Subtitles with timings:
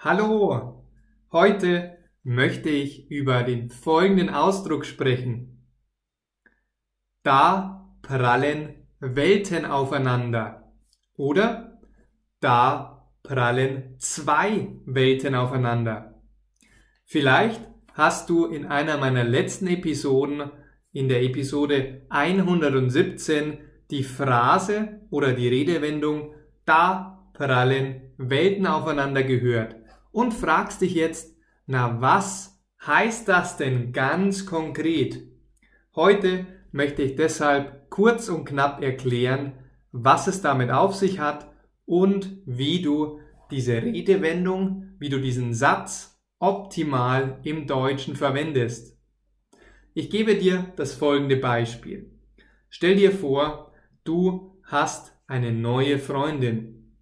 [0.00, 0.84] Hallo,
[1.32, 5.66] heute möchte ich über den folgenden Ausdruck sprechen.
[7.24, 10.72] Da prallen Welten aufeinander
[11.16, 11.80] oder
[12.38, 16.22] da prallen zwei Welten aufeinander.
[17.04, 17.60] Vielleicht
[17.92, 20.52] hast du in einer meiner letzten Episoden,
[20.92, 23.58] in der Episode 117,
[23.90, 26.34] die Phrase oder die Redewendung
[26.64, 29.77] da prallen Welten aufeinander gehört
[30.10, 35.22] und fragst dich jetzt, na was heißt das denn ganz konkret?
[35.94, 39.54] Heute möchte ich deshalb kurz und knapp erklären,
[39.92, 41.50] was es damit auf sich hat
[41.86, 48.98] und wie du diese Redewendung, wie du diesen Satz optimal im Deutschen verwendest.
[49.94, 52.12] Ich gebe dir das folgende Beispiel.
[52.68, 53.72] Stell dir vor,
[54.04, 56.94] du hast eine neue Freundin.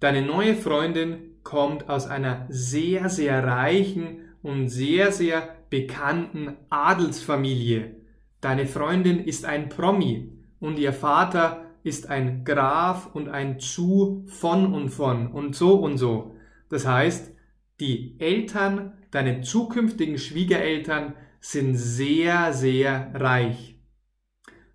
[0.00, 7.94] Deine neue Freundin kommt aus einer sehr, sehr reichen und sehr, sehr bekannten Adelsfamilie.
[8.40, 14.74] Deine Freundin ist ein Promi und ihr Vater ist ein Graf und ein Zu von
[14.74, 16.34] und von und so und so.
[16.68, 17.32] Das heißt,
[17.78, 23.78] die Eltern, deine zukünftigen Schwiegereltern sind sehr, sehr reich.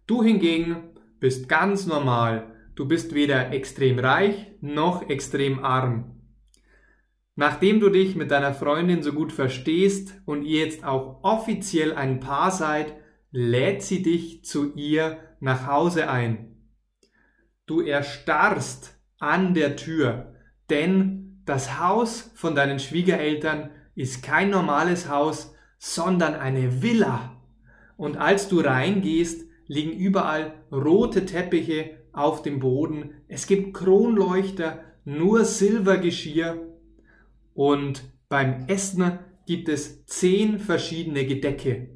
[0.08, 0.78] Du hingegen
[1.19, 2.56] bist ganz normal.
[2.75, 6.20] Du bist weder extrem reich noch extrem arm.
[7.35, 12.19] Nachdem du dich mit deiner Freundin so gut verstehst und ihr jetzt auch offiziell ein
[12.19, 12.93] Paar seid,
[13.31, 16.57] lädt sie dich zu ihr nach Hause ein.
[17.65, 20.35] Du erstarrst an der Tür,
[20.69, 27.41] denn das Haus von deinen Schwiegereltern ist kein normales Haus, sondern eine Villa.
[27.97, 33.21] Und als du reingehst, liegen überall rote Teppiche auf dem Boden.
[33.27, 36.70] Es gibt Kronleuchter, nur Silbergeschirr
[37.53, 41.89] und beim Essen gibt es zehn verschiedene Gedecke.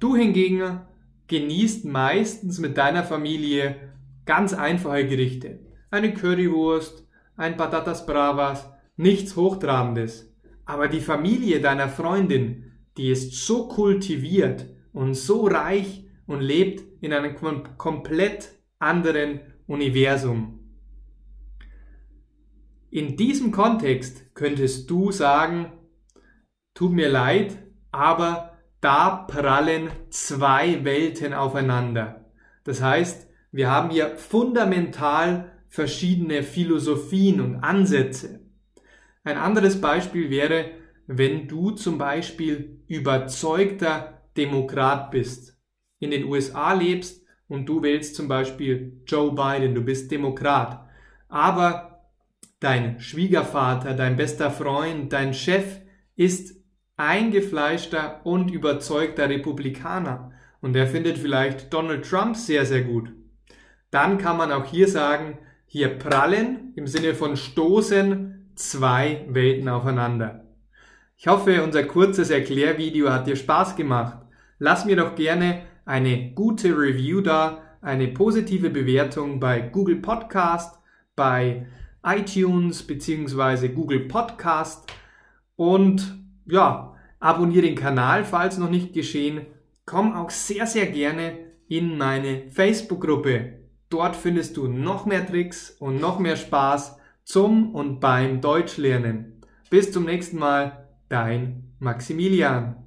[0.00, 0.80] Du hingegen
[1.26, 3.92] genießt meistens mit deiner Familie
[4.24, 5.60] ganz einfache Gerichte.
[5.90, 10.32] Eine Currywurst, ein Patatas Bravas, nichts Hochtrabendes.
[10.64, 17.12] Aber die Familie deiner Freundin, die ist so kultiviert und so reich und lebt in
[17.12, 17.34] einem
[17.76, 20.63] komplett anderen Universum.
[22.94, 25.72] In diesem Kontext könntest du sagen,
[26.74, 27.58] tut mir leid,
[27.90, 32.30] aber da prallen zwei Welten aufeinander.
[32.62, 38.46] Das heißt, wir haben hier fundamental verschiedene Philosophien und Ansätze.
[39.24, 40.66] Ein anderes Beispiel wäre,
[41.08, 45.60] wenn du zum Beispiel überzeugter Demokrat bist,
[45.98, 50.88] in den USA lebst und du wählst zum Beispiel Joe Biden, du bist Demokrat,
[51.28, 51.93] aber
[52.64, 55.80] dein Schwiegervater, dein bester Freund, dein Chef
[56.16, 56.56] ist
[56.96, 60.32] eingefleischter und überzeugter Republikaner
[60.62, 63.12] und er findet vielleicht Donald Trump sehr, sehr gut.
[63.90, 70.46] Dann kann man auch hier sagen, hier prallen im Sinne von stoßen zwei Welten aufeinander.
[71.18, 74.18] Ich hoffe, unser kurzes Erklärvideo hat dir Spaß gemacht.
[74.58, 80.78] Lass mir doch gerne eine gute Review da, eine positive Bewertung bei Google Podcast,
[81.14, 81.66] bei
[82.04, 83.68] iTunes bzw.
[83.68, 84.92] Google Podcast
[85.56, 89.46] und ja, abonniere den Kanal, falls noch nicht geschehen.
[89.86, 91.38] Komm auch sehr, sehr gerne
[91.68, 93.60] in meine Facebook-Gruppe.
[93.88, 99.40] Dort findest du noch mehr Tricks und noch mehr Spaß zum und beim Deutschlernen.
[99.70, 102.83] Bis zum nächsten Mal, dein Maximilian.